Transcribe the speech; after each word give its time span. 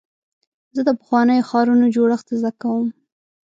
زه 0.75 0.81
د 0.87 0.89
پخوانیو 0.99 1.47
ښارونو 1.49 1.85
جوړښت 1.95 2.27
زده 2.39 2.51
کوم. 2.61 2.87